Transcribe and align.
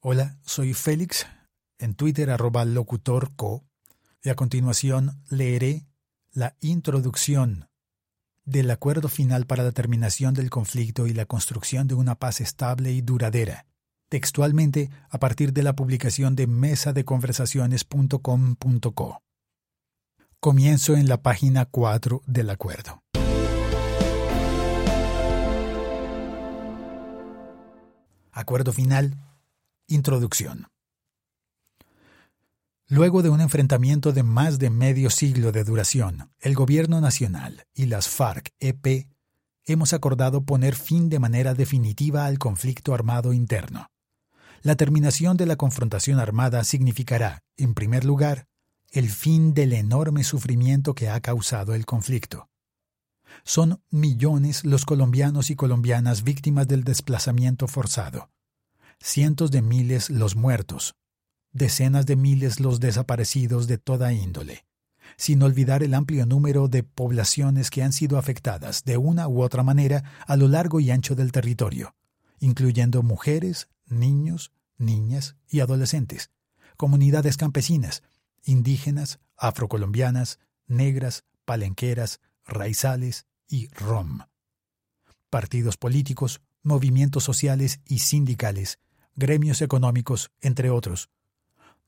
Hola, 0.00 0.38
soy 0.46 0.74
Félix, 0.74 1.26
en 1.80 1.96
Twitter 1.96 2.30
arroba 2.30 2.64
locutorco, 2.64 3.64
y 4.22 4.28
a 4.28 4.36
continuación 4.36 5.24
leeré 5.28 5.88
la 6.32 6.54
introducción 6.60 7.68
del 8.44 8.70
acuerdo 8.70 9.08
final 9.08 9.46
para 9.46 9.64
la 9.64 9.72
terminación 9.72 10.34
del 10.34 10.50
conflicto 10.50 11.08
y 11.08 11.14
la 11.14 11.26
construcción 11.26 11.88
de 11.88 11.96
una 11.96 12.14
paz 12.14 12.40
estable 12.40 12.92
y 12.92 13.00
duradera, 13.00 13.66
textualmente 14.08 14.88
a 15.10 15.18
partir 15.18 15.52
de 15.52 15.64
la 15.64 15.74
publicación 15.74 16.36
de 16.36 16.46
mesadeconversaciones.com.co. 16.46 19.22
Comienzo 20.38 20.94
en 20.94 21.08
la 21.08 21.22
página 21.22 21.64
4 21.64 22.22
del 22.24 22.50
acuerdo. 22.50 23.02
Acuerdo 28.30 28.72
final 28.72 29.16
Introducción. 29.90 30.66
Luego 32.88 33.22
de 33.22 33.30
un 33.30 33.40
enfrentamiento 33.40 34.12
de 34.12 34.22
más 34.22 34.58
de 34.58 34.68
medio 34.68 35.08
siglo 35.08 35.50
de 35.50 35.64
duración, 35.64 36.30
el 36.40 36.54
Gobierno 36.54 37.00
Nacional 37.00 37.64
y 37.72 37.86
las 37.86 38.06
FARC-EP 38.06 39.08
hemos 39.64 39.94
acordado 39.94 40.44
poner 40.44 40.74
fin 40.74 41.08
de 41.08 41.18
manera 41.18 41.54
definitiva 41.54 42.26
al 42.26 42.38
conflicto 42.38 42.92
armado 42.92 43.32
interno. 43.32 43.86
La 44.60 44.76
terminación 44.76 45.38
de 45.38 45.46
la 45.46 45.56
confrontación 45.56 46.20
armada 46.20 46.64
significará, 46.64 47.42
en 47.56 47.72
primer 47.72 48.04
lugar, 48.04 48.46
el 48.90 49.08
fin 49.08 49.54
del 49.54 49.72
enorme 49.72 50.22
sufrimiento 50.22 50.94
que 50.94 51.08
ha 51.08 51.18
causado 51.20 51.74
el 51.74 51.86
conflicto. 51.86 52.50
Son 53.42 53.82
millones 53.88 54.66
los 54.66 54.84
colombianos 54.84 55.48
y 55.48 55.56
colombianas 55.56 56.24
víctimas 56.24 56.68
del 56.68 56.84
desplazamiento 56.84 57.68
forzado 57.68 58.28
cientos 59.00 59.50
de 59.50 59.62
miles 59.62 60.10
los 60.10 60.36
muertos, 60.36 60.96
decenas 61.52 62.06
de 62.06 62.16
miles 62.16 62.60
los 62.60 62.80
desaparecidos 62.80 63.66
de 63.66 63.78
toda 63.78 64.12
índole, 64.12 64.66
sin 65.16 65.42
olvidar 65.42 65.82
el 65.82 65.94
amplio 65.94 66.26
número 66.26 66.68
de 66.68 66.82
poblaciones 66.82 67.70
que 67.70 67.82
han 67.82 67.92
sido 67.92 68.18
afectadas 68.18 68.84
de 68.84 68.96
una 68.96 69.28
u 69.28 69.42
otra 69.42 69.62
manera 69.62 70.04
a 70.26 70.36
lo 70.36 70.48
largo 70.48 70.80
y 70.80 70.90
ancho 70.90 71.14
del 71.14 71.32
territorio, 71.32 71.94
incluyendo 72.38 73.02
mujeres, 73.02 73.68
niños, 73.86 74.52
niñas 74.76 75.36
y 75.48 75.60
adolescentes, 75.60 76.30
comunidades 76.76 77.36
campesinas, 77.36 78.02
indígenas, 78.44 79.18
afrocolombianas, 79.36 80.38
negras, 80.66 81.24
palenqueras, 81.44 82.20
raizales 82.44 83.26
y 83.48 83.68
rom. 83.68 84.20
Partidos 85.30 85.76
políticos, 85.76 86.40
movimientos 86.62 87.24
sociales 87.24 87.80
y 87.86 88.00
sindicales 88.00 88.78
gremios 89.18 89.60
económicos, 89.62 90.30
entre 90.40 90.70
otros. 90.70 91.10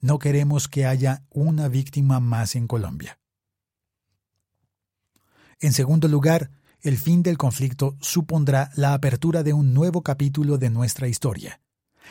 No 0.01 0.19
queremos 0.19 0.69
que 0.69 0.85
haya 0.85 1.25
una 1.31 1.69
víctima 1.69 2.21
más 2.21 2.57
en 2.57 2.67
Colombia. 2.67 3.19
En 5.61 5.73
segundo 5.73 6.09
lugar, 6.09 6.51
el 6.81 6.99
fin 6.99 7.23
del 7.23 7.39
conflicto 7.39 7.97
supondrá 8.01 8.71
la 8.75 8.95
apertura 8.95 9.43
de 9.43 9.53
un 9.53 9.75
nuevo 9.75 10.03
capítulo 10.03 10.59
de 10.59 10.71
nuestra 10.71 11.07
historia. 11.07 11.61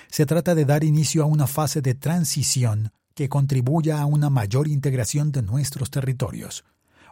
Se 0.07 0.25
trata 0.25 0.55
de 0.55 0.65
dar 0.65 0.83
inicio 0.83 1.23
a 1.23 1.25
una 1.25 1.47
fase 1.47 1.81
de 1.81 1.95
transición 1.95 2.93
que 3.13 3.27
contribuya 3.27 3.99
a 3.99 4.05
una 4.05 4.29
mayor 4.29 4.69
integración 4.69 5.33
de 5.33 5.41
nuestros 5.41 5.89
territorios, 5.89 6.63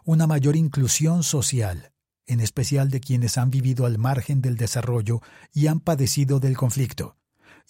una 0.04 0.26
mayor 0.26 0.56
inclusión 0.56 1.22
social, 1.24 1.92
en 2.26 2.40
especial 2.40 2.88
de 2.88 3.00
quienes 3.00 3.36
han 3.36 3.50
vivido 3.50 3.84
al 3.84 3.98
margen 3.98 4.40
del 4.40 4.56
desarrollo 4.56 5.20
y 5.52 5.66
han 5.66 5.80
padecido 5.80 6.40
del 6.40 6.56
conflicto, 6.56 7.17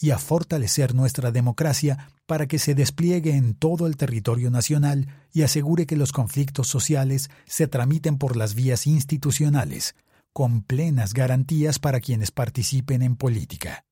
y 0.01 0.11
a 0.11 0.19
fortalecer 0.19 0.95
nuestra 0.95 1.33
democracia 1.33 2.11
para 2.27 2.47
que 2.47 2.59
se 2.59 2.75
despliegue 2.75 3.35
en 3.35 3.55
todo 3.55 3.87
el 3.87 3.97
territorio 3.97 4.51
nacional 4.51 5.09
y 5.33 5.43
asegure 5.43 5.87
que 5.87 5.97
los 5.97 6.13
conflictos 6.13 6.69
sociales 6.69 7.31
se 7.47 7.67
tramiten 7.67 8.17
por 8.17 8.37
las 8.37 8.55
vías 8.55 8.87
institucionales, 8.87 9.97
con 10.33 10.63
plenas 10.63 11.15
garantías 11.15 11.79
para 11.79 12.01
quienes 12.01 12.31
participen 12.31 13.03
en 13.03 13.17
política. 13.17 13.85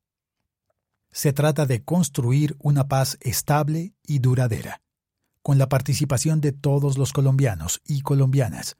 Se 1.10 1.32
trata 1.32 1.66
de 1.66 1.82
construir 1.82 2.56
una 2.60 2.88
paz 2.88 3.18
estable 3.20 3.94
y 4.06 4.20
duradera, 4.20 4.82
con 5.42 5.58
la 5.58 5.68
participación 5.68 6.40
de 6.40 6.52
todos 6.52 6.98
los 6.98 7.12
colombianos 7.12 7.80
y 7.84 8.02
colombianas, 8.02 8.76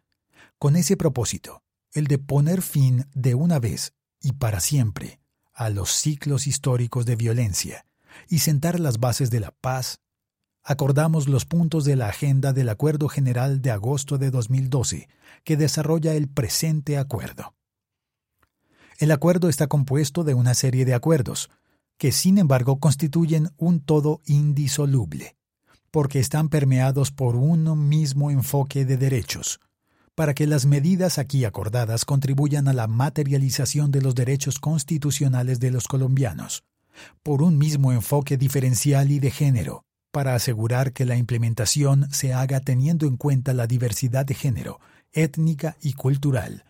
con 0.58 0.76
ese 0.76 0.96
propósito, 0.96 1.62
el 1.92 2.06
de 2.06 2.18
poner 2.18 2.62
fin 2.62 3.06
de 3.14 3.34
una 3.34 3.58
vez 3.58 3.94
y 4.20 4.32
para 4.32 4.60
siempre 4.60 5.18
a 5.56 5.70
los 5.70 5.90
ciclos 5.90 6.46
históricos 6.46 7.06
de 7.06 7.16
violencia 7.16 7.86
y 8.28 8.40
sentar 8.40 8.78
las 8.78 9.00
bases 9.00 9.30
de 9.30 9.40
la 9.40 9.50
paz, 9.50 10.00
acordamos 10.62 11.28
los 11.28 11.46
puntos 11.46 11.84
de 11.84 11.96
la 11.96 12.08
agenda 12.08 12.52
del 12.52 12.68
Acuerdo 12.68 13.08
General 13.08 13.62
de 13.62 13.70
agosto 13.70 14.18
de 14.18 14.30
2012 14.30 15.08
que 15.44 15.56
desarrolla 15.56 16.14
el 16.14 16.28
presente 16.28 16.98
acuerdo. 16.98 17.54
El 18.98 19.10
acuerdo 19.10 19.48
está 19.48 19.66
compuesto 19.66 20.24
de 20.24 20.34
una 20.34 20.54
serie 20.54 20.84
de 20.84 20.94
acuerdos, 20.94 21.50
que 21.98 22.12
sin 22.12 22.38
embargo 22.38 22.78
constituyen 22.78 23.50
un 23.56 23.80
todo 23.80 24.20
indisoluble, 24.26 25.36
porque 25.90 26.18
están 26.18 26.48
permeados 26.48 27.12
por 27.12 27.36
un 27.36 27.88
mismo 27.88 28.30
enfoque 28.30 28.84
de 28.84 28.96
derechos, 28.98 29.60
para 30.16 30.34
que 30.34 30.46
las 30.46 30.64
medidas 30.64 31.18
aquí 31.18 31.44
acordadas 31.44 32.06
contribuyan 32.06 32.68
a 32.68 32.72
la 32.72 32.86
materialización 32.86 33.90
de 33.90 34.00
los 34.00 34.14
derechos 34.14 34.58
constitucionales 34.58 35.60
de 35.60 35.70
los 35.70 35.86
colombianos, 35.86 36.64
por 37.22 37.42
un 37.42 37.58
mismo 37.58 37.92
enfoque 37.92 38.38
diferencial 38.38 39.10
y 39.12 39.20
de 39.20 39.30
género, 39.30 39.84
para 40.10 40.34
asegurar 40.34 40.94
que 40.94 41.04
la 41.04 41.18
implementación 41.18 42.08
se 42.10 42.32
haga 42.32 42.60
teniendo 42.60 43.06
en 43.06 43.18
cuenta 43.18 43.52
la 43.52 43.66
diversidad 43.66 44.24
de 44.24 44.32
género, 44.32 44.80
étnica 45.12 45.76
y 45.82 45.92
cultural, 45.92 46.64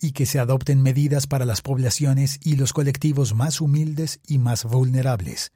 y 0.00 0.12
que 0.12 0.24
se 0.24 0.38
adopten 0.38 0.80
medidas 0.80 1.26
para 1.26 1.44
las 1.44 1.62
poblaciones 1.62 2.38
y 2.44 2.54
los 2.54 2.72
colectivos 2.72 3.34
más 3.34 3.60
humildes 3.60 4.20
y 4.24 4.38
más 4.38 4.62
vulnerables, 4.62 5.50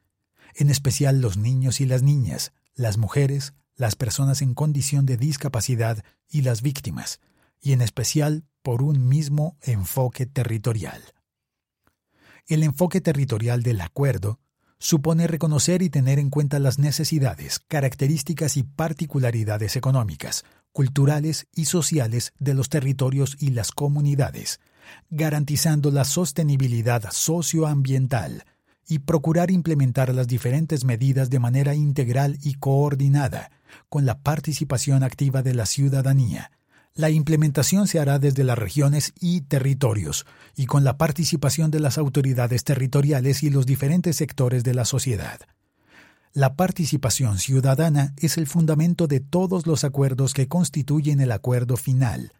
en 0.55 0.69
especial 0.69 1.21
los 1.21 1.37
niños 1.37 1.79
y 1.79 1.85
las 1.85 2.03
niñas, 2.03 2.51
las 2.75 2.97
mujeres, 2.97 3.53
las 3.75 3.95
personas 3.95 4.41
en 4.41 4.53
condición 4.53 5.05
de 5.05 5.17
discapacidad 5.17 6.03
y 6.29 6.41
las 6.41 6.61
víctimas, 6.61 7.19
y 7.61 7.73
en 7.73 7.81
especial 7.81 8.43
por 8.61 8.81
un 8.81 9.07
mismo 9.07 9.57
enfoque 9.61 10.25
territorial. 10.25 11.01
El 12.47 12.63
enfoque 12.63 13.01
territorial 13.01 13.63
del 13.63 13.81
acuerdo 13.81 14.39
supone 14.79 15.27
reconocer 15.27 15.81
y 15.81 15.89
tener 15.89 16.19
en 16.19 16.29
cuenta 16.29 16.59
las 16.59 16.77
necesidades, 16.77 17.59
características 17.59 18.57
y 18.57 18.63
particularidades 18.63 19.77
económicas, 19.77 20.43
culturales 20.73 21.47
y 21.55 21.65
sociales 21.65 22.33
de 22.39 22.53
los 22.53 22.67
territorios 22.67 23.37
y 23.39 23.51
las 23.51 23.71
comunidades, 23.71 24.59
garantizando 25.09 25.89
la 25.89 26.03
sostenibilidad 26.03 27.09
socioambiental 27.11 28.43
y 28.87 28.99
procurar 28.99 29.51
implementar 29.51 30.13
las 30.13 30.27
diferentes 30.27 30.83
medidas 30.83 31.29
de 31.29 31.39
manera 31.39 31.75
integral 31.75 32.37
y 32.43 32.55
coordinada, 32.55 33.51
con 33.89 34.05
la 34.05 34.19
participación 34.19 35.03
activa 35.03 35.41
de 35.41 35.53
la 35.53 35.65
ciudadanía. 35.65 36.51
La 36.95 37.09
implementación 37.09 37.87
se 37.87 37.99
hará 37.99 38.19
desde 38.19 38.43
las 38.43 38.57
regiones 38.57 39.13
y 39.19 39.41
territorios, 39.41 40.25
y 40.55 40.67
con 40.67 40.83
la 40.83 40.97
participación 40.97 41.71
de 41.71 41.79
las 41.79 41.97
autoridades 41.97 42.63
territoriales 42.63 43.41
y 43.41 43.49
los 43.49 43.65
diferentes 43.65 44.15
sectores 44.15 44.63
de 44.63 44.75
la 44.75 44.85
sociedad. 44.85 45.39
La 46.33 46.55
participación 46.55 47.39
ciudadana 47.39 48.13
es 48.17 48.37
el 48.37 48.47
fundamento 48.47 49.07
de 49.07 49.19
todos 49.19 49.67
los 49.67 49.83
acuerdos 49.83 50.33
que 50.33 50.47
constituyen 50.47 51.19
el 51.19 51.31
acuerdo 51.31 51.77
final. 51.77 52.33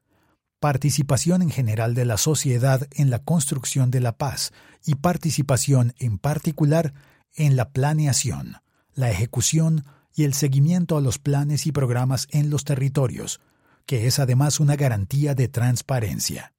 Participación 0.64 1.42
en 1.42 1.50
general 1.50 1.94
de 1.94 2.06
la 2.06 2.16
sociedad 2.16 2.88
en 2.92 3.10
la 3.10 3.20
construcción 3.20 3.92
de 3.92 4.00
la 4.00 4.18
paz 4.18 4.54
y 4.86 4.96
participación 4.96 5.94
en 6.00 6.18
particular 6.18 6.94
en 7.36 7.58
la 7.58 7.72
planeación, 7.72 8.62
la 8.94 9.12
ejecución 9.12 9.84
y 10.16 10.24
el 10.24 10.34
seguimiento 10.34 10.96
a 10.96 11.02
los 11.02 11.20
planes 11.20 11.68
y 11.68 11.74
programas 11.74 12.30
en 12.32 12.50
los 12.50 12.64
territorios, 12.64 13.42
que 13.86 14.08
es 14.08 14.20
además 14.20 14.62
una 14.62 14.78
garantía 14.78 15.36
de 15.36 15.50
transparencia. 15.50 16.54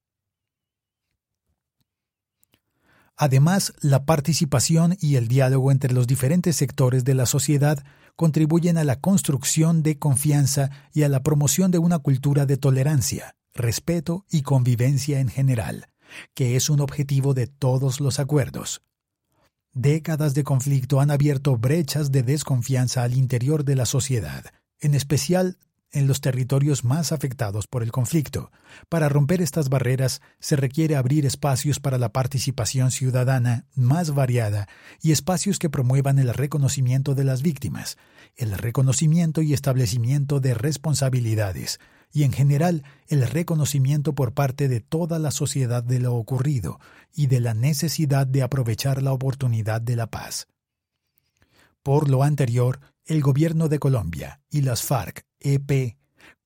Además, 3.17 3.73
la 3.81 4.05
participación 4.05 4.99
y 5.01 5.17
el 5.17 5.29
diálogo 5.29 5.73
entre 5.73 5.95
los 5.95 6.07
diferentes 6.07 6.57
sectores 6.57 7.05
de 7.05 7.15
la 7.15 7.25
sociedad 7.25 7.83
contribuyen 8.17 8.77
a 8.77 8.85
la 8.85 9.01
construcción 9.01 9.83
de 9.83 9.99
confianza 9.99 10.69
y 10.93 11.05
a 11.05 11.09
la 11.09 11.23
promoción 11.23 11.71
de 11.71 11.79
una 11.79 12.01
cultura 12.01 12.45
de 12.45 12.59
tolerancia, 12.59 13.35
respeto 13.55 14.27
y 14.31 14.43
convivencia 14.43 15.21
en 15.21 15.29
general, 15.29 15.89
que 16.35 16.57
es 16.57 16.69
un 16.69 16.81
objetivo 16.81 17.35
de 17.35 17.47
todos 17.47 18.01
los 18.01 18.19
acuerdos. 18.19 18.83
Décadas 19.73 20.35
de 20.35 20.45
conflicto 20.45 21.01
han 21.01 21.11
abierto 21.11 21.57
brechas 21.57 22.13
de 22.13 22.23
desconfianza 22.23 23.03
al 23.03 23.15
interior 23.15 23.65
de 23.65 23.77
la 23.77 23.87
sociedad, 23.87 24.45
en 24.81 24.95
especial 24.95 25.59
en 25.95 26.09
los 26.09 26.21
territorios 26.21 26.85
más 26.85 27.13
afectados 27.13 27.69
por 27.69 27.83
el 27.83 27.93
conflicto. 27.93 28.51
Para 28.89 29.09
romper 29.09 29.41
estas 29.41 29.69
barreras 29.69 30.21
se 30.41 30.57
requiere 30.57 30.97
abrir 30.97 31.25
espacios 31.25 31.79
para 31.79 31.99
la 31.99 32.13
participación 32.13 32.91
ciudadana 32.91 33.67
más 33.75 34.13
variada 34.13 34.69
y 35.01 35.13
espacios 35.13 35.59
que 35.59 35.71
promuevan 35.71 36.19
el 36.19 36.35
reconocimiento 36.35 37.15
de 37.15 37.25
las 37.25 37.43
víctimas, 37.43 37.97
el 38.37 38.53
reconocimiento 38.53 39.41
y 39.41 39.55
establecimiento 39.55 40.41
de 40.41 40.55
responsabilidades, 40.55 41.79
y 42.13 42.23
en 42.23 42.33
general 42.33 42.85
el 43.09 43.27
reconocimiento 43.27 44.15
por 44.15 44.35
parte 44.35 44.69
de 44.69 44.81
toda 44.81 45.19
la 45.19 45.31
sociedad 45.31 45.83
de 45.83 46.01
lo 46.01 46.15
ocurrido 46.15 46.81
y 47.13 47.27
de 47.27 47.41
la 47.41 47.55
necesidad 47.55 48.27
de 48.27 48.43
aprovechar 48.43 49.03
la 49.03 49.13
oportunidad 49.13 49.81
de 49.81 49.97
la 49.97 50.07
paz. 50.07 50.47
Por 51.83 52.09
lo 52.09 52.23
anterior, 52.23 52.81
el 53.05 53.21
gobierno 53.21 53.69
de 53.69 53.79
Colombia 53.79 54.41
y 54.51 54.63
las 54.63 54.83
FARC 54.83 55.27
EP, 55.41 55.97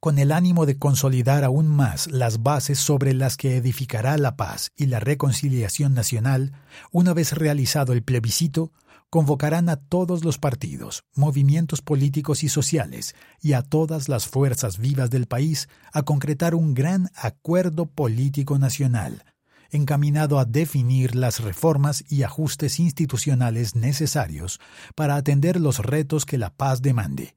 con 0.00 0.18
el 0.18 0.32
ánimo 0.32 0.66
de 0.66 0.78
consolidar 0.78 1.44
aún 1.44 1.68
más 1.68 2.08
las 2.08 2.42
bases 2.42 2.78
sobre 2.78 3.14
las 3.14 3.36
que 3.36 3.56
edificará 3.56 4.16
la 4.16 4.36
paz 4.36 4.70
y 4.76 4.86
la 4.86 5.00
reconciliación 5.00 5.94
nacional, 5.94 6.52
una 6.90 7.14
vez 7.14 7.32
realizado 7.32 7.92
el 7.92 8.02
plebiscito, 8.02 8.72
convocarán 9.10 9.68
a 9.68 9.76
todos 9.76 10.24
los 10.24 10.38
partidos, 10.38 11.04
movimientos 11.14 11.80
políticos 11.80 12.42
y 12.42 12.48
sociales 12.48 13.14
y 13.40 13.54
a 13.54 13.62
todas 13.62 14.08
las 14.08 14.26
fuerzas 14.28 14.78
vivas 14.78 15.10
del 15.10 15.26
país 15.26 15.68
a 15.92 16.02
concretar 16.02 16.54
un 16.54 16.74
gran 16.74 17.10
acuerdo 17.14 17.86
político 17.86 18.58
nacional, 18.58 19.24
encaminado 19.70 20.38
a 20.38 20.44
definir 20.44 21.14
las 21.14 21.40
reformas 21.40 22.04
y 22.08 22.22
ajustes 22.22 22.78
institucionales 22.80 23.74
necesarios 23.74 24.60
para 24.94 25.16
atender 25.16 25.60
los 25.60 25.78
retos 25.78 26.26
que 26.26 26.38
la 26.38 26.50
paz 26.54 26.82
demande, 26.82 27.36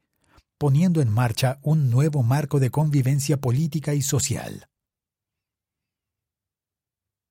poniendo 0.57 1.01
en 1.01 1.09
marcha 1.09 1.59
un 1.61 1.89
nuevo 1.89 2.23
marco 2.23 2.59
de 2.59 2.69
convivencia 2.69 3.37
política 3.37 3.93
y 3.93 4.01
social. 4.01 4.67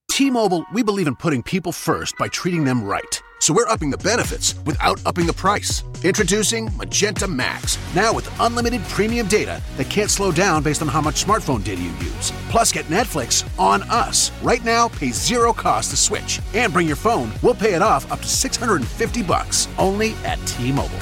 T-Mobile, 0.08 0.64
we 0.74 0.82
believe 0.82 1.08
in 1.08 1.16
putting 1.16 1.42
people 1.42 1.72
first 1.72 2.14
by 2.18 2.28
treating 2.28 2.64
them 2.64 2.82
right. 2.84 3.22
So 3.40 3.54
we're 3.54 3.68
upping 3.68 3.88
the 3.88 3.96
benefits 3.96 4.54
without 4.66 5.00
upping 5.06 5.26
the 5.26 5.32
price. 5.32 5.82
Introducing 6.04 6.70
Magenta 6.76 7.26
Max, 7.26 7.78
now 7.94 8.12
with 8.12 8.30
unlimited 8.38 8.82
premium 8.82 9.28
data 9.28 9.62
that 9.78 9.88
can't 9.88 10.10
slow 10.10 10.30
down 10.30 10.62
based 10.62 10.82
on 10.82 10.88
how 10.88 11.00
much 11.00 11.24
smartphone 11.24 11.64
data 11.64 11.80
you 11.80 11.90
use. 11.90 12.32
Plus, 12.50 12.70
get 12.70 12.84
Netflix 12.86 13.48
on 13.58 13.82
us. 13.84 14.30
Right 14.42 14.62
now, 14.62 14.88
pay 14.88 15.10
zero 15.10 15.54
cost 15.54 15.90
to 15.90 15.96
switch. 15.96 16.40
And 16.52 16.70
bring 16.70 16.86
your 16.86 16.96
phone, 16.96 17.32
we'll 17.42 17.54
pay 17.54 17.72
it 17.72 17.82
off 17.82 18.10
up 18.12 18.20
to 18.20 18.28
650 18.28 19.22
bucks. 19.22 19.68
Only 19.78 20.14
at 20.24 20.38
T-Mobile. 20.46 20.98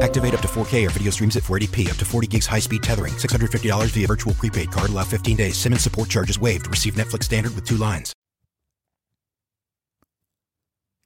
Activate 0.00 0.34
up 0.34 0.40
to 0.40 0.48
4K 0.48 0.86
or 0.86 0.90
video 0.90 1.10
streams 1.10 1.36
at 1.36 1.42
480p, 1.42 1.90
up 1.90 1.96
to 1.96 2.04
40 2.04 2.26
gigs 2.26 2.46
high 2.46 2.60
speed 2.60 2.82
tethering, 2.82 3.14
$650 3.14 3.86
via 3.88 4.06
virtual 4.06 4.34
prepaid 4.34 4.70
card, 4.70 4.90
allow 4.90 5.04
15 5.04 5.36
days. 5.36 5.56
SIM 5.56 5.76
support 5.78 6.08
charges 6.08 6.38
waived. 6.38 6.68
Receive 6.68 6.94
Netflix 6.94 7.24
standard 7.24 7.54
with 7.54 7.64
two 7.64 7.76
lines. 7.76 8.14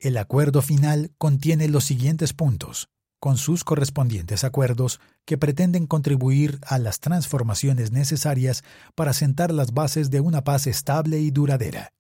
El 0.02 0.16
acuerdo 0.16 0.62
final 0.62 1.12
contiene 1.16 1.68
los 1.68 1.84
siguientes 1.84 2.32
puntos, 2.32 2.88
con 3.20 3.36
sus 3.36 3.62
correspondientes 3.62 4.42
acuerdos 4.42 4.98
que 5.24 5.38
pretenden 5.38 5.86
contribuir 5.86 6.58
a 6.66 6.80
las 6.80 6.98
transformaciones 6.98 7.92
necesarias 7.92 8.64
para 8.96 9.12
sentar 9.12 9.52
las 9.52 9.72
bases 9.74 10.10
de 10.10 10.18
una 10.18 10.42
paz 10.42 10.66
estable 10.66 11.20
y 11.20 11.30
duradera. 11.30 11.92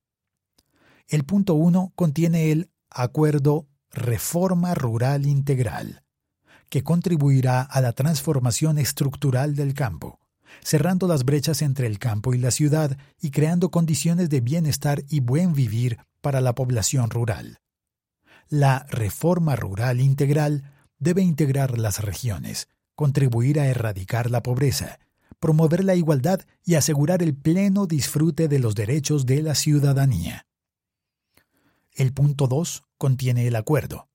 El 1.06 1.22
punto 1.22 1.54
1 1.54 1.92
contiene 1.94 2.50
el 2.50 2.70
Acuerdo 2.90 3.68
Reforma 3.92 4.74
Rural 4.74 5.24
Integral 5.24 6.02
que 6.70 6.82
contribuirá 6.82 7.62
a 7.62 7.80
la 7.80 7.92
transformación 7.92 8.78
estructural 8.78 9.54
del 9.54 9.74
campo, 9.74 10.18
cerrando 10.60 11.06
las 11.06 11.24
brechas 11.24 11.62
entre 11.62 11.86
el 11.86 12.00
campo 12.00 12.34
y 12.34 12.38
la 12.38 12.50
ciudad 12.50 12.98
y 13.20 13.30
creando 13.30 13.70
condiciones 13.70 14.28
de 14.28 14.40
bienestar 14.40 15.04
y 15.08 15.20
buen 15.20 15.52
vivir 15.52 15.98
para 16.20 16.40
la 16.40 16.56
población 16.56 17.08
rural. 17.10 17.58
La 18.48 18.86
reforma 18.90 19.56
rural 19.56 20.00
integral 20.00 20.70
debe 20.98 21.22
integrar 21.22 21.78
las 21.78 22.02
regiones, 22.02 22.68
contribuir 22.94 23.58
a 23.58 23.66
erradicar 23.66 24.30
la 24.30 24.42
pobreza, 24.42 25.00
promover 25.40 25.82
la 25.82 25.96
igualdad 25.96 26.40
y 26.64 26.76
asegurar 26.76 27.22
el 27.22 27.34
pleno 27.34 27.86
disfrute 27.86 28.46
de 28.46 28.60
los 28.60 28.74
derechos 28.74 29.26
de 29.26 29.42
la 29.42 29.54
ciudadanía. 29.54 30.46
El 31.92 32.12
punto 32.12 32.46
2 32.46 32.84
contiene 32.96 33.46
el 33.46 33.56
acuerdo, 33.56 34.08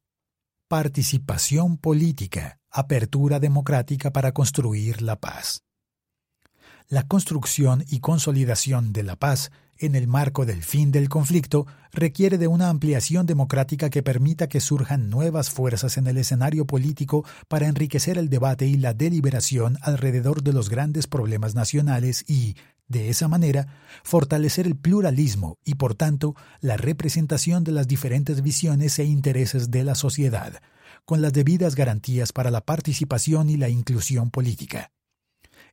participación 0.67 1.77
política, 1.77 2.59
apertura 2.69 3.39
democrática 3.39 4.13
para 4.13 4.31
construir 4.31 5.01
la 5.01 5.19
paz. 5.19 5.63
La 6.87 7.03
construcción 7.03 7.83
y 7.89 7.99
consolidación 7.99 8.93
de 8.93 9.03
la 9.03 9.17
paz 9.17 9.51
en 9.79 9.95
el 9.95 10.07
marco 10.07 10.45
del 10.45 10.63
fin 10.63 10.91
del 10.91 11.09
conflicto 11.09 11.67
requiere 11.91 12.37
de 12.37 12.47
una 12.47 12.69
ampliación 12.69 13.25
democrática 13.25 13.89
que 13.89 14.03
permita 14.03 14.47
que 14.47 14.59
surjan 14.59 15.09
nuevas 15.09 15.49
fuerzas 15.49 15.97
en 15.97 16.07
el 16.07 16.17
escenario 16.17 16.65
político 16.65 17.25
para 17.47 17.67
enriquecer 17.67 18.17
el 18.17 18.29
debate 18.29 18.67
y 18.67 18.77
la 18.77 18.93
deliberación 18.93 19.77
alrededor 19.81 20.43
de 20.43 20.53
los 20.53 20.69
grandes 20.69 21.07
problemas 21.07 21.55
nacionales 21.55 22.23
y, 22.27 22.55
de 22.87 23.09
esa 23.09 23.27
manera, 23.27 23.67
fortalecer 24.03 24.65
el 24.65 24.75
pluralismo 24.75 25.57
y, 25.63 25.75
por 25.75 25.95
tanto, 25.95 26.35
la 26.61 26.77
representación 26.77 27.63
de 27.63 27.71
las 27.71 27.87
diferentes 27.87 28.41
visiones 28.41 28.97
e 28.99 29.05
intereses 29.05 29.71
de 29.71 29.83
la 29.83 29.95
sociedad, 29.95 30.61
con 31.05 31.21
las 31.21 31.33
debidas 31.33 31.75
garantías 31.75 32.31
para 32.31 32.51
la 32.51 32.61
participación 32.61 33.49
y 33.49 33.57
la 33.57 33.69
inclusión 33.69 34.31
política. 34.31 34.91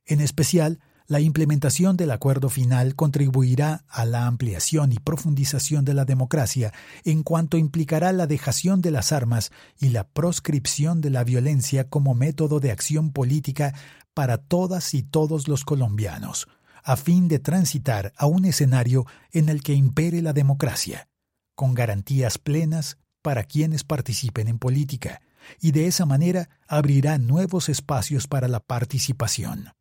En 0.05 0.21
especial, 0.21 0.79
la 1.07 1.19
implementación 1.19 1.97
del 1.97 2.09
acuerdo 2.09 2.49
final 2.49 2.95
contribuirá 2.95 3.85
a 3.87 4.05
la 4.05 4.25
ampliación 4.25 4.91
y 4.91 4.97
profundización 4.97 5.85
de 5.85 5.93
la 5.93 6.05
democracia 6.05 6.73
en 7.03 7.21
cuanto 7.21 7.57
implicará 7.57 8.11
la 8.11 8.25
dejación 8.25 8.81
de 8.81 8.91
las 8.91 9.11
armas 9.11 9.51
y 9.79 9.89
la 9.89 10.07
proscripción 10.07 11.01
de 11.01 11.11
la 11.11 11.23
violencia 11.23 11.89
como 11.89 12.15
método 12.15 12.59
de 12.59 12.71
acción 12.71 13.11
política 13.11 13.75
para 14.15 14.37
todas 14.37 14.93
y 14.95 15.03
todos 15.03 15.47
los 15.47 15.63
colombianos, 15.63 16.47
a 16.83 16.95
fin 16.95 17.27
de 17.27 17.37
transitar 17.37 18.11
a 18.17 18.25
un 18.25 18.45
escenario 18.45 19.05
en 19.31 19.49
el 19.49 19.61
que 19.61 19.73
impere 19.73 20.23
la 20.23 20.33
democracia, 20.33 21.07
con 21.53 21.75
garantías 21.75 22.39
plenas 22.39 22.97
para 23.21 23.43
quienes 23.43 23.83
participen 23.83 24.47
en 24.47 24.57
política, 24.57 25.21
y 25.61 25.71
de 25.71 25.85
esa 25.85 26.05
manera 26.05 26.49
abrirá 26.67 27.19
nuevos 27.19 27.69
espacios 27.69 28.27
para 28.27 28.47
la 28.47 28.59
participación. 28.59 29.71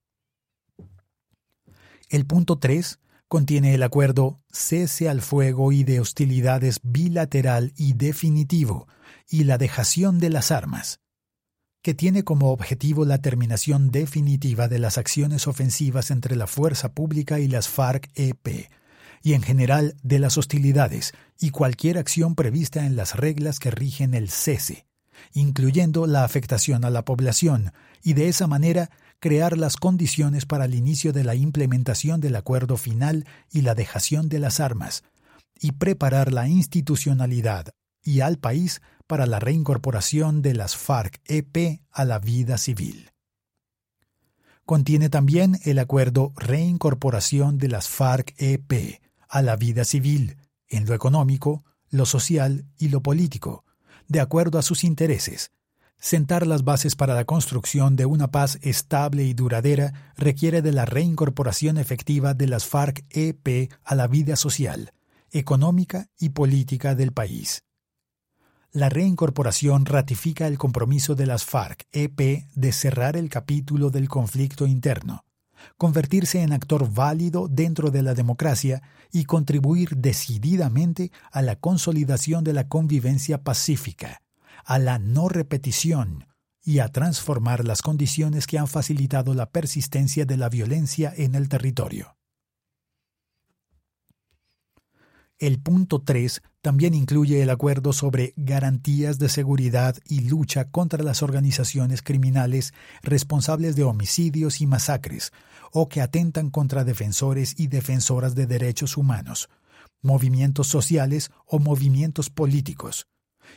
El 2.15 2.27
punto 2.27 2.61
3 2.61 3.01
contiene 3.27 3.75
el 3.75 3.83
acuerdo 3.83 4.41
cese 4.53 5.09
al 5.09 5.21
fuego 5.21 5.73
y 5.73 5.83
de 5.83 5.99
hostilidades 5.99 6.79
bilateral 6.85 7.73
y 7.77 7.95
definitivo 7.95 8.87
y 9.29 9.43
la 9.43 9.59
dejación 9.59 10.21
de 10.21 10.31
las 10.31 10.53
armas, 10.53 11.01
que 11.83 11.93
tiene 11.93 12.23
como 12.23 12.53
objetivo 12.53 13.05
la 13.05 13.19
terminación 13.19 13.91
definitiva 13.91 14.69
de 14.69 14.79
las 14.79 14.97
acciones 14.97 15.49
ofensivas 15.49 16.13
entre 16.13 16.37
la 16.37 16.47
fuerza 16.47 16.93
pública 16.93 17.41
y 17.41 17.49
las 17.49 17.69
FARC-EP, 17.69 18.71
y 19.21 19.33
en 19.33 19.43
general 19.43 19.97
de 20.05 20.21
las 20.21 20.39
hostilidades 20.39 21.15
y 21.41 21.51
cualquier 21.51 21.99
acción 21.99 22.37
prevista 22.37 22.87
en 22.87 22.95
las 22.95 23.17
reglas 23.17 23.59
que 23.59 23.73
rigen 23.73 24.15
el 24.15 24.31
cese, 24.31 24.87
incluyendo 25.33 26.07
la 26.07 26.23
afectación 26.23 26.85
a 26.85 26.91
la 26.91 27.05
población, 27.05 27.73
y 28.05 28.13
de 28.13 28.29
esa 28.29 28.47
manera 28.47 28.89
crear 29.25 29.57
las 29.57 29.79
condiciones 29.79 30.45
para 30.45 30.67
el 30.67 30.75
inicio 30.75 31.15
de 31.15 31.25
la 31.25 31.35
implementación 31.35 32.21
del 32.21 32.37
acuerdo 32.37 32.77
final 32.77 33.25
y 33.51 33.63
la 33.63 33.75
dejación 33.75 34.29
de 34.29 34.39
las 34.39 34.61
armas, 34.61 35.03
y 35.59 35.73
preparar 35.73 36.31
la 36.31 36.47
institucionalidad 36.47 37.71
y 38.03 38.21
al 38.21 38.37
país 38.37 38.83
para 39.07 39.25
la 39.25 39.41
reincorporación 39.41 40.43
de 40.43 40.53
las 40.53 40.77
FARC-EP 40.77 41.81
a 41.91 42.05
la 42.05 42.19
vida 42.19 42.59
civil. 42.59 43.13
Contiene 44.67 45.09
también 45.09 45.59
el 45.65 45.79
acuerdo 45.79 46.35
Reincorporación 46.37 47.57
de 47.57 47.69
las 47.69 47.89
FARC-EP 47.89 49.01
a 49.27 49.41
la 49.41 49.57
vida 49.57 49.87
civil, 49.87 50.37
en 50.69 50.85
lo 50.85 50.93
económico, 50.93 51.65
lo 51.89 52.05
social 52.05 52.67
y 52.77 52.89
lo 52.89 53.03
político, 53.03 53.65
de 54.07 54.21
acuerdo 54.21 54.59
a 54.59 54.63
sus 54.63 54.85
intereses. 54.85 55.51
Sentar 55.99 56.47
las 56.47 56.65
bases 56.65 56.97
para 56.97 57.15
la 57.15 57.25
construcción 57.25 57.97
de 57.97 58.07
una 58.07 58.31
paz 58.31 58.59
estable 58.63 59.25
y 59.25 59.35
duradera 59.35 60.13
requiere 60.17 60.61
de 60.61 60.73
la 60.73 60.85
reincorporación 60.85 61.79
efectiva 61.79 62.35
de 62.35 62.47
las 62.47 62.67
FARC-EP 62.67 63.71
a 63.83 63.95
la 63.95 64.07
vida 64.07 64.37
social, 64.37 64.93
económica 65.31 66.09
y 66.19 66.31
política 66.31 66.95
del 66.95 67.13
país. 67.13 67.65
La 68.71 68.89
reincorporación 68.89 69.87
ratifica 69.87 70.49
el 70.49 70.59
compromiso 70.59 71.15
de 71.15 71.27
las 71.27 71.45
FARC-EP 71.45 72.49
de 72.55 72.73
cerrar 72.73 73.17
el 73.17 73.29
capítulo 73.29 73.91
del 73.91 74.09
conflicto 74.09 74.67
interno, 74.67 75.25
convertirse 75.77 76.43
en 76.43 76.53
actor 76.53 76.93
válido 76.93 77.49
dentro 77.49 77.93
de 77.93 78.03
la 78.03 78.15
democracia 78.15 78.83
y 79.13 79.27
contribuir 79.27 79.97
decididamente 79.97 81.13
a 81.31 81.41
la 81.41 81.55
consolidación 81.57 82.43
de 82.43 82.53
la 82.53 82.69
convivencia 82.69 83.45
pacífica, 83.45 84.24
a 84.65 84.79
la 84.79 84.99
no 84.99 85.29
repetición 85.29 86.27
y 86.63 86.79
a 86.79 86.89
transformar 86.89 87.65
las 87.65 87.83
condiciones 87.83 88.47
que 88.47 88.59
han 88.59 88.67
facilitado 88.67 89.35
la 89.35 89.51
persistencia 89.51 90.25
de 90.25 90.37
la 90.37 90.49
violencia 90.49 91.13
en 91.17 91.35
el 91.35 91.49
territorio. 91.49 92.17
El 95.39 95.61
punto 95.61 96.01
3 96.01 96.43
también 96.63 96.95
incluye 96.95 97.43
el 97.43 97.51
acuerdo 97.51 97.93
sobre 97.93 98.33
garantías 98.37 99.19
de 99.19 99.29
seguridad 99.29 99.97
y 100.09 100.29
lucha 100.29 100.71
contra 100.71 101.03
las 101.03 101.23
organizaciones 101.23 102.03
criminales 102.03 102.73
responsables 103.03 103.75
de 103.75 103.83
homicidios 103.83 104.61
y 104.61 104.67
masacres, 104.67 105.33
o 105.73 105.89
que 105.89 106.01
atentan 106.01 106.51
contra 106.51 106.85
defensores 106.85 107.59
y 107.59 107.67
defensoras 107.67 108.37
de 108.37 108.47
derechos 108.47 108.97
humanos, 108.97 109.51
movimientos 110.03 110.69
sociales 110.69 111.33
o 111.47 111.59
movimientos 111.59 112.31
políticos, 112.31 113.09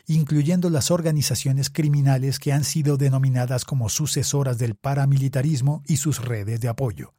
incluyendo 0.05 0.69
las 0.69 0.91
organizaciones 0.91 1.69
criminales 1.69 2.39
que 2.39 2.53
han 2.53 2.63
sido 2.63 2.97
denominadas 2.97 3.65
como 3.65 3.89
sucesoras 3.89 4.57
del 4.57 4.75
paramilitarismo 4.75 5.83
y 5.87 5.97
sus 5.97 6.23
redes 6.23 6.59
de 6.59 6.69
apoyo 6.69 7.13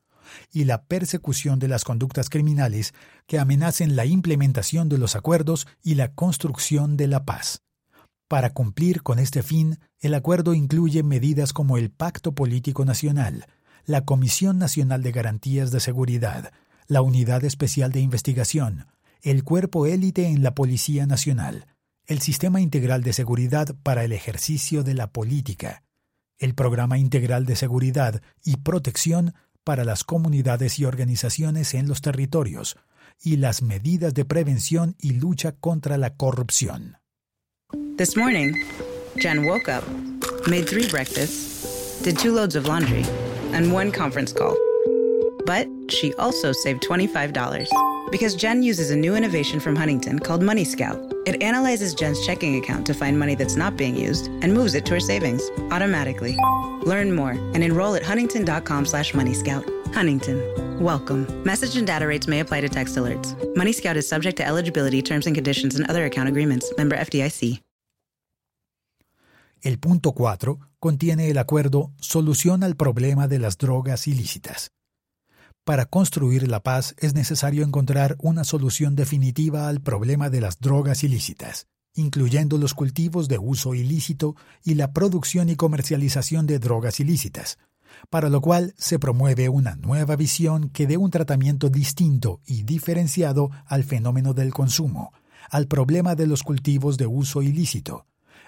y 0.53 0.65
la 0.65 0.85
persecución 0.85 1.59
de 1.59 1.69
las 1.69 1.85
conductas 1.85 2.29
criminales 2.31 2.95
que 3.27 3.39
amenacen 3.39 3.97
la 3.97 4.05
implementación 4.05 4.89
de 4.89 4.99
los 4.99 5.17
acuerdos 5.17 5.67
y 5.83 5.95
la 5.95 6.13
construcción 6.13 6.97
de 6.97 7.09
la 7.09 7.25
paz. 7.25 7.63
Para 8.29 8.51
cumplir 8.51 9.03
con 9.03 9.19
este 9.19 9.43
fin, 9.43 9.79
el 10.01 10.15
acuerdo 10.15 10.55
incluye 10.55 11.03
medidas 11.03 11.53
como 11.53 11.79
el 11.79 11.91
Pacto 11.91 12.35
Político 12.35 12.85
Nacional, 12.85 13.47
la 13.85 14.05
Comisión 14.05 14.59
Nacional 14.59 15.03
de 15.03 15.13
Garantías 15.13 15.71
de 15.71 15.81
Seguridad, 15.81 16.53
la 16.87 17.01
Unidad 17.01 17.45
Especial 17.45 17.91
de 17.91 18.01
Investigación, 18.01 18.87
el 19.23 19.45
Cuerpo 19.45 19.87
Élite 19.87 20.27
en 20.27 20.43
la 20.43 20.55
Policía 20.55 21.07
Nacional, 21.07 21.67
el 22.09 22.23
Sistema 22.23 22.61
Integral 22.63 23.03
de 23.03 23.13
Seguridad 23.13 23.77
para 23.83 24.03
el 24.03 24.13
ejercicio 24.13 24.83
de 24.83 24.95
la 24.95 25.13
política, 25.13 25.85
el 26.39 26.55
Programa 26.55 26.97
Integral 26.97 27.45
de 27.45 27.55
Seguridad 27.55 28.23
y 28.43 28.57
Protección 28.57 29.35
para 29.63 29.85
las 29.85 30.05
comunidades 30.05 30.79
y 30.79 30.87
organizaciones 30.87 31.75
en 31.75 31.87
los 31.87 32.01
territorios 32.01 32.79
y 33.23 33.37
las 33.37 33.61
medidas 33.61 34.15
de 34.15 34.25
prevención 34.25 34.97
y 34.99 35.13
lucha 35.13 35.53
contra 35.53 35.99
la 35.99 36.17
corrupción. 36.17 36.97
This 37.99 38.17
morning, 38.17 38.55
Jen 39.17 39.45
woke 39.45 39.69
up, 39.69 39.85
made 40.49 40.65
three 40.65 40.89
breakfasts, 40.89 42.01
did 42.03 42.17
two 42.19 42.35
loads 42.35 42.57
of 42.57 42.67
laundry, 42.67 43.05
and 43.53 43.71
one 43.71 43.93
conference 43.93 44.33
call. 44.33 44.57
But 45.45 45.67
she 45.91 46.15
also 46.15 46.53
saved 46.53 46.83
$25 46.89 47.69
because 48.11 48.35
Jen 48.35 48.63
uses 48.63 48.91
a 48.91 48.97
new 48.97 49.15
innovation 49.15 49.61
from 49.61 49.77
Huntington 49.77 50.19
called 50.19 50.43
Money 50.43 50.65
Scout. 50.65 50.99
It 51.27 51.43
analyzes 51.43 51.95
Jen's 51.95 52.25
checking 52.27 52.57
account 52.57 52.87
to 52.87 52.95
find 52.95 53.19
money 53.19 53.35
that's 53.35 53.57
not 53.57 53.77
being 53.77 53.97
used 53.97 54.27
and 54.43 54.53
moves 54.55 54.75
it 54.75 54.85
to 54.87 54.95
her 54.95 55.01
savings 55.01 55.43
automatically. 55.71 56.37
Learn 56.85 57.15
more 57.15 57.33
and 57.33 57.63
enroll 57.63 57.95
at 57.95 58.03
huntington.com 58.03 58.87
slash 58.87 59.13
moneyscout. 59.13 59.65
Huntington. 59.95 60.39
Welcome. 60.83 61.27
Message 61.45 61.77
and 61.77 61.87
data 61.87 62.07
rates 62.07 62.29
may 62.29 62.41
apply 62.41 62.61
to 62.63 62.69
text 62.69 62.97
alerts. 62.97 63.35
Money 63.57 63.73
Scout 63.73 63.97
is 63.97 64.09
subject 64.09 64.37
to 64.39 64.47
eligibility, 64.47 65.03
terms 65.03 65.27
and 65.27 65.35
conditions, 65.35 65.77
and 65.77 65.89
other 65.91 66.05
account 66.05 66.29
agreements. 66.29 66.73
Member 66.77 66.97
FDIC. 66.97 67.61
El 69.63 69.79
punto 69.79 70.13
4 70.13 70.59
contiene 70.79 71.31
el 71.31 71.39
acuerdo 71.39 71.91
Solución 72.01 72.63
al 72.63 72.77
problema 72.77 73.27
de 73.27 73.41
las 73.41 73.59
drogas 73.59 74.07
ilícitas. 74.07 74.71
Para 75.69 75.85
construir 75.85 76.49
la 76.49 76.63
paz 76.63 76.95
es 76.97 77.13
necesario 77.13 77.63
encontrar 77.63 78.17
una 78.21 78.45
solución 78.45 78.97
definitiva 78.97 79.69
al 79.69 79.83
problema 79.83 80.31
de 80.31 80.41
las 80.41 80.61
drogas 80.61 81.05
ilícitas, 81.05 81.67
incluyendo 81.93 82.57
los 82.57 82.73
cultivos 82.73 83.29
de 83.29 83.37
uso 83.37 83.75
ilícito 83.75 84.35
y 84.65 84.77
la 84.77 84.95
producción 84.95 85.51
y 85.51 85.57
comercialización 85.57 86.47
de 86.47 86.59
drogas 86.59 87.01
ilícitas, 87.01 87.59
para 88.09 88.31
lo 88.31 88.41
cual 88.41 88.73
se 88.79 88.99
promueve 88.99 89.51
una 89.51 89.77
nueva 89.77 90.17
visión 90.17 90.71
que 90.71 90.87
dé 90.87 90.97
un 90.97 91.11
tratamiento 91.11 91.69
distinto 91.69 92.41
y 92.47 92.63
diferenciado 92.63 93.51
al 93.67 93.85
fenómeno 93.85 94.33
del 94.33 94.55
consumo, 94.55 95.13
al 95.51 95.67
problema 95.67 96.15
de 96.15 96.29
los 96.29 96.45
cultivos 96.45 96.97
de 96.97 97.09
uso 97.09 97.43
ilícito 97.43 98.07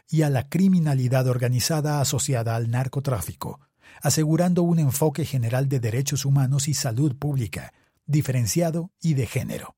y 0.08 0.22
a 0.22 0.30
la 0.30 0.48
criminalidad 0.48 1.28
organizada 1.28 2.00
asociada 2.00 2.56
al 2.56 2.70
narcotráfico, 2.70 3.60
asegurando 4.00 4.62
un 4.62 4.78
enfoque 4.78 5.24
general 5.24 5.68
de 5.68 5.80
derechos 5.80 6.24
humanos 6.24 6.68
y 6.68 6.74
salud 6.74 7.16
pública, 7.16 7.72
diferenciado 8.06 8.90
y 9.00 9.14
de 9.14 9.26
género. 9.26 9.76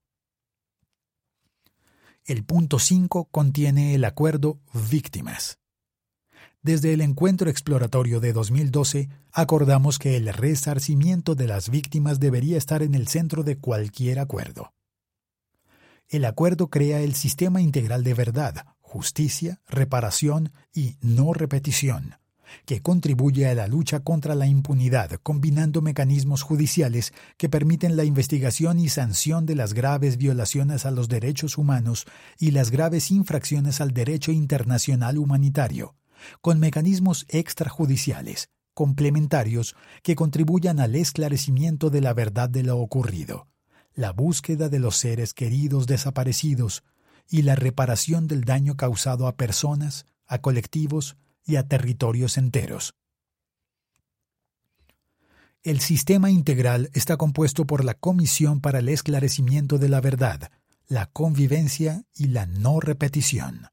El 2.24 2.44
punto 2.44 2.78
5 2.78 3.28
contiene 3.30 3.94
el 3.94 4.04
acuerdo 4.04 4.60
Víctimas. 4.90 5.58
Desde 6.62 6.92
el 6.92 7.00
encuentro 7.00 7.50
exploratorio 7.50 8.20
de 8.20 8.32
2012, 8.32 9.08
acordamos 9.32 9.98
que 9.98 10.16
el 10.16 10.32
resarcimiento 10.32 11.34
de 11.34 11.48
las 11.48 11.68
víctimas 11.70 12.20
debería 12.20 12.56
estar 12.56 12.84
en 12.84 12.94
el 12.94 13.08
centro 13.08 13.42
de 13.42 13.58
cualquier 13.58 14.20
acuerdo. 14.20 14.72
El 16.08 16.24
acuerdo 16.24 16.68
crea 16.70 17.00
el 17.00 17.14
sistema 17.16 17.60
integral 17.60 18.04
de 18.04 18.14
verdad, 18.14 18.66
justicia, 18.80 19.60
reparación 19.66 20.52
y 20.72 20.96
no 21.00 21.32
repetición, 21.32 22.14
que 22.64 22.82
contribuye 22.82 23.46
a 23.46 23.54
la 23.54 23.66
lucha 23.66 24.00
contra 24.00 24.34
la 24.34 24.46
impunidad, 24.46 25.12
combinando 25.22 25.82
mecanismos 25.82 26.42
judiciales 26.42 27.12
que 27.36 27.48
permiten 27.48 27.96
la 27.96 28.04
investigación 28.04 28.78
y 28.78 28.88
sanción 28.88 29.46
de 29.46 29.54
las 29.54 29.74
graves 29.74 30.16
violaciones 30.16 30.86
a 30.86 30.90
los 30.90 31.08
derechos 31.08 31.58
humanos 31.58 32.06
y 32.38 32.52
las 32.52 32.70
graves 32.70 33.10
infracciones 33.10 33.80
al 33.80 33.92
derecho 33.92 34.32
internacional 34.32 35.18
humanitario, 35.18 35.94
con 36.40 36.58
mecanismos 36.58 37.26
extrajudiciales, 37.28 38.50
complementarios, 38.74 39.76
que 40.02 40.14
contribuyan 40.14 40.80
al 40.80 40.94
esclarecimiento 40.94 41.90
de 41.90 42.00
la 42.00 42.14
verdad 42.14 42.48
de 42.48 42.62
lo 42.62 42.78
ocurrido, 42.78 43.48
la 43.94 44.12
búsqueda 44.12 44.68
de 44.68 44.78
los 44.78 44.96
seres 44.96 45.34
queridos 45.34 45.86
desaparecidos 45.86 46.82
y 47.28 47.42
la 47.42 47.54
reparación 47.54 48.26
del 48.26 48.44
daño 48.44 48.76
causado 48.76 49.26
a 49.26 49.36
personas, 49.36 50.06
a 50.26 50.38
colectivos, 50.40 51.16
y 51.44 51.56
a 51.56 51.66
territorios 51.66 52.38
enteros. 52.38 52.94
El 55.62 55.80
sistema 55.80 56.30
integral 56.30 56.90
está 56.92 57.16
compuesto 57.16 57.66
por 57.66 57.84
la 57.84 57.94
Comisión 57.94 58.60
para 58.60 58.80
el 58.80 58.88
Esclarecimiento 58.88 59.78
de 59.78 59.88
la 59.88 60.00
Verdad, 60.00 60.50
la 60.88 61.06
Convivencia 61.06 62.04
y 62.14 62.26
la 62.26 62.46
No 62.46 62.80
Repetición, 62.80 63.68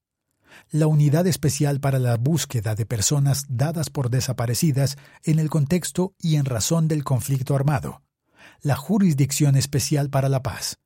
la 0.70 0.86
Unidad 0.86 1.26
Especial 1.26 1.80
para 1.80 1.98
la 1.98 2.16
Búsqueda 2.18 2.76
de 2.76 2.86
Personas 2.86 3.46
dadas 3.50 3.90
por 3.90 4.12
desaparecidas 4.12 4.98
en 5.24 5.40
el 5.40 5.50
contexto 5.50 6.14
y 6.20 6.36
en 6.36 6.46
razón 6.46 6.88
del 6.88 7.04
conflicto 7.04 7.56
armado, 7.56 8.04
la 8.62 8.76
Jurisdicción 8.76 9.56
Especial 9.56 10.12
para 10.12 10.30
la 10.30 10.44
Paz, 10.44 10.78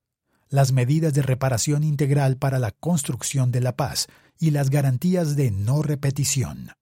las 0.53 0.71
medidas 0.71 1.15
de 1.15 1.23
reparación 1.23 1.83
integral 1.83 2.37
para 2.37 2.59
la 2.59 2.69
construcción 2.69 3.51
de 3.51 3.59
la 3.59 3.75
paz 3.75 4.05
y 4.37 4.51
las 4.51 4.69
garantías 4.69 5.35
de 5.35 5.49
no 5.49 5.81
repetición. 5.81 6.73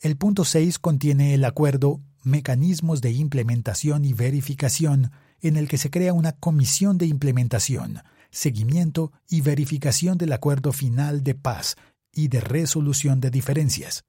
El 0.00 0.16
punto 0.16 0.44
6 0.44 0.80
contiene 0.80 1.34
el 1.34 1.44
acuerdo 1.44 2.00
Mecanismos 2.24 3.00
de 3.00 3.12
Implementación 3.12 4.04
y 4.04 4.14
Verificación, 4.14 5.12
en 5.42 5.56
el 5.56 5.68
que 5.68 5.78
se 5.78 5.90
crea 5.90 6.12
una 6.12 6.32
comisión 6.32 6.98
de 6.98 7.06
implementación, 7.06 8.00
seguimiento 8.32 9.12
y 9.28 9.40
verificación 9.42 10.18
del 10.18 10.32
acuerdo 10.32 10.72
final 10.72 11.22
de 11.22 11.36
paz 11.36 11.76
y 12.12 12.26
de 12.26 12.40
resolución 12.40 13.20
de 13.20 13.30
diferencias, 13.30 14.02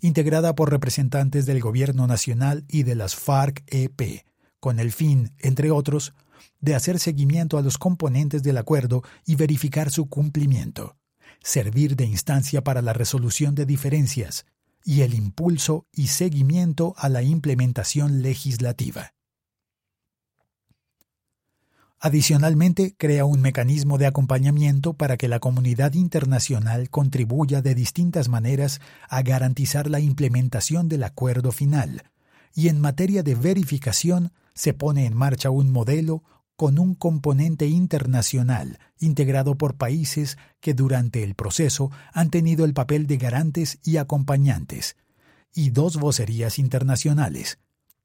integrada 0.00 0.56
por 0.56 0.72
representantes 0.72 1.46
del 1.46 1.60
Gobierno 1.60 2.08
Nacional 2.08 2.64
y 2.66 2.82
de 2.82 2.96
las 2.96 3.14
FARC-EP, 3.14 4.24
con 4.58 4.80
el 4.80 4.90
fin, 4.90 5.30
entre 5.38 5.70
otros, 5.70 6.12
de 6.60 6.74
hacer 6.74 6.98
seguimiento 6.98 7.58
a 7.58 7.62
los 7.62 7.78
componentes 7.78 8.42
del 8.42 8.58
acuerdo 8.58 9.02
y 9.26 9.36
verificar 9.36 9.90
su 9.90 10.08
cumplimiento 10.08 10.96
servir 11.42 11.96
de 11.96 12.04
instancia 12.04 12.62
para 12.62 12.82
la 12.82 12.92
resolución 12.92 13.54
de 13.54 13.66
diferencias 13.66 14.46
y 14.84 15.02
el 15.02 15.14
impulso 15.14 15.86
y 15.92 16.08
seguimiento 16.08 16.94
a 16.96 17.08
la 17.08 17.22
implementación 17.22 18.22
legislativa. 18.22 19.14
Adicionalmente, 22.00 22.96
crea 22.98 23.24
un 23.24 23.40
mecanismo 23.40 23.96
de 23.96 24.06
acompañamiento 24.06 24.94
para 24.94 25.16
que 25.16 25.28
la 25.28 25.38
comunidad 25.38 25.92
internacional 25.94 26.90
contribuya 26.90 27.62
de 27.62 27.76
distintas 27.76 28.28
maneras 28.28 28.80
a 29.08 29.22
garantizar 29.22 29.88
la 29.88 30.00
implementación 30.00 30.88
del 30.88 31.04
acuerdo 31.04 31.52
final, 31.52 32.02
y 32.54 32.68
en 32.68 32.80
materia 32.80 33.22
de 33.22 33.36
verificación 33.36 34.32
se 34.54 34.74
pone 34.74 35.06
en 35.06 35.14
marcha 35.14 35.50
un 35.50 35.70
modelo 35.70 36.22
con 36.56 36.78
un 36.78 36.94
componente 36.94 37.66
internacional 37.66 38.78
integrado 38.98 39.56
por 39.56 39.76
países 39.76 40.38
que 40.60 40.74
durante 40.74 41.24
el 41.24 41.34
proceso 41.34 41.90
han 42.12 42.30
tenido 42.30 42.64
el 42.64 42.74
papel 42.74 43.06
de 43.06 43.16
garantes 43.16 43.78
y 43.82 43.96
acompañantes, 43.96 44.96
y 45.54 45.70
dos 45.70 45.96
vocerías 45.96 46.58
internacionales, 46.58 47.58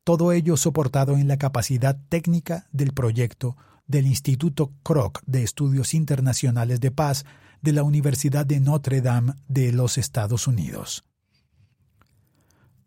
todo 0.03 0.31
ello 0.31 0.57
soportado 0.57 1.17
en 1.17 1.27
la 1.27 1.37
capacidad 1.37 1.99
técnica 2.09 2.67
del 2.71 2.93
proyecto 2.93 3.57
del 3.87 4.07
Instituto 4.07 4.73
Kroc 4.83 5.21
de 5.25 5.43
Estudios 5.43 5.93
Internacionales 5.93 6.79
de 6.79 6.91
Paz 6.91 7.25
de 7.61 7.73
la 7.73 7.83
Universidad 7.83 8.45
de 8.45 8.59
Notre 8.59 9.01
Dame 9.01 9.33
de 9.47 9.71
los 9.71 9.97
Estados 9.97 10.47
Unidos. 10.47 11.03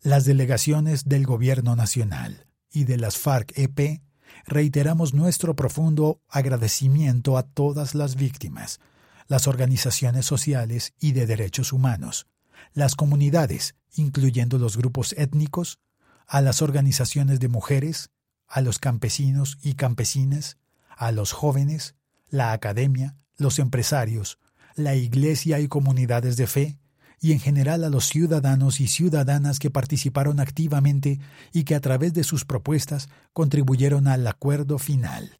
Las 0.03 0.25
delegaciones 0.25 1.09
del 1.09 1.27
Gobierno 1.27 1.77
Nacional 1.77 2.47
y 2.73 2.85
de 2.85 2.97
las 2.97 3.17
FARC-EP 3.17 4.01
reiteramos 4.47 5.15
nuestro 5.15 5.55
profundo 5.55 6.21
agradecimiento 6.29 7.37
a 7.37 7.43
todas 7.43 7.95
las 7.95 8.17
víctimas, 8.17 8.81
las 9.29 9.47
organizaciones 9.47 10.27
sociales 10.27 10.95
y 10.99 11.13
de 11.13 11.27
derechos 11.27 11.73
humanos, 11.73 12.27
las 12.73 12.97
comunidades, 12.97 13.75
incluyendo 13.95 14.59
los 14.59 14.77
grupos 14.77 15.13
étnicos, 15.13 15.79
a 16.27 16.41
las 16.41 16.63
organizaciones 16.63 17.41
de 17.41 17.49
mujeres, 17.49 18.11
a 18.47 18.61
los 18.61 18.79
campesinos 18.79 19.59
y 19.63 19.75
campesinas, 19.75 20.59
a 20.97 21.13
los 21.13 21.33
jóvenes, 21.33 21.95
la 22.29 22.53
academia, 22.53 23.17
los 23.37 23.59
empresarios, 23.59 24.39
la 24.75 24.95
iglesia 24.95 25.61
y 25.61 25.69
comunidades 25.69 26.37
de 26.37 26.47
fe, 26.47 26.80
y 27.21 27.33
en 27.33 27.41
general 27.41 27.85
a 27.85 27.91
los 27.91 28.07
ciudadanos 28.09 28.81
y 28.81 28.89
ciudadanas 28.89 29.59
que 29.59 29.71
participaron 29.71 30.41
activamente 30.41 31.21
y 31.53 31.65
que 31.65 31.75
a 31.75 31.81
través 31.81 32.15
de 32.15 32.25
sus 32.25 32.47
propuestas 32.47 33.11
contribuyeron 33.35 34.09
al 34.09 34.27
acuerdo 34.27 34.79
final. 34.79 35.39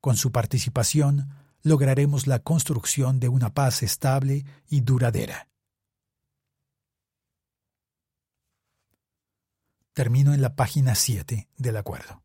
Con 0.00 0.16
su 0.16 0.32
participación, 0.32 1.28
lograremos 1.62 2.26
la 2.26 2.40
construcción 2.40 3.20
de 3.20 3.28
una 3.28 3.54
paz 3.54 3.82
estable 3.82 4.44
y 4.68 4.80
duradera. 4.80 5.48
Termino 9.94 10.34
en 10.34 10.42
la 10.42 10.56
página 10.56 10.96
7 10.96 11.48
del 11.56 11.76
acuerdo. 11.76 12.24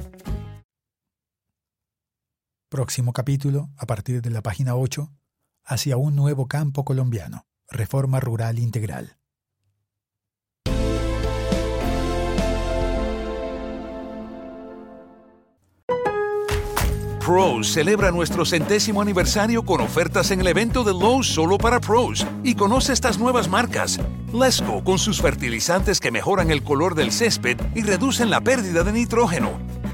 Próximo 2.71 3.11
capítulo, 3.11 3.69
a 3.77 3.85
partir 3.85 4.21
de 4.21 4.29
la 4.29 4.41
página 4.41 4.77
8, 4.77 5.11
hacia 5.65 5.97
un 5.97 6.15
nuevo 6.15 6.47
campo 6.47 6.85
colombiano, 6.85 7.45
reforma 7.67 8.21
rural 8.21 8.59
integral. 8.59 9.17
Pros 17.19 17.67
celebra 17.73 18.09
nuestro 18.11 18.45
centésimo 18.45 19.01
aniversario 19.01 19.65
con 19.65 19.81
ofertas 19.81 20.31
en 20.31 20.39
el 20.39 20.47
evento 20.47 20.85
de 20.85 20.93
Lowe's 20.93 21.27
solo 21.27 21.57
para 21.57 21.81
pros 21.81 22.25
y 22.41 22.55
conoce 22.55 22.93
estas 22.93 23.19
nuevas 23.19 23.49
marcas. 23.49 23.99
Lesco 24.33 24.81
con 24.85 24.97
sus 24.97 25.21
fertilizantes 25.21 25.99
que 25.99 26.09
mejoran 26.09 26.51
el 26.51 26.63
color 26.63 26.95
del 26.95 27.11
césped 27.11 27.57
y 27.75 27.81
reducen 27.81 28.29
la 28.29 28.39
pérdida 28.39 28.83
de 28.83 28.93
nitrógeno. 28.93 29.59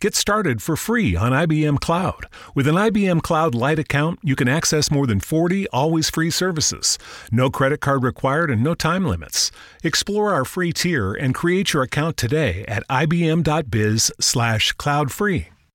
Get 0.00 0.16
started 0.16 0.62
for 0.62 0.76
free 0.76 1.14
on 1.14 1.32
IBM 1.32 1.78
Cloud. 1.80 2.24
With 2.54 2.66
an 2.66 2.74
IBM 2.74 3.20
Cloud 3.20 3.54
Lite 3.54 3.78
account, 3.78 4.18
you 4.22 4.34
can 4.34 4.48
access 4.48 4.90
more 4.90 5.06
than 5.06 5.20
40 5.20 5.68
always 5.68 6.08
free 6.08 6.30
services. 6.30 6.98
No 7.30 7.50
credit 7.50 7.82
card 7.82 8.02
required 8.02 8.50
and 8.50 8.64
no 8.64 8.74
time 8.74 9.04
limits. 9.04 9.50
Explore 9.84 10.32
our 10.32 10.46
free 10.46 10.72
tier 10.72 11.12
and 11.12 11.34
create 11.34 11.74
your 11.74 11.82
account 11.82 12.16
today 12.16 12.64
at 12.66 12.82
ibm.biz/cloudfree. 12.88 15.46